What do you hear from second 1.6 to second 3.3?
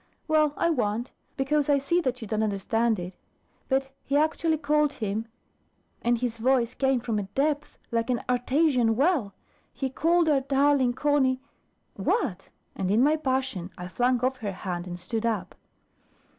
I see that you don't understand it.